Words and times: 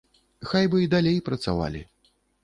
Хай 0.51 0.69
бы 0.73 0.79
і 0.83 0.87
далей 0.93 1.19
працавалі. 1.27 1.81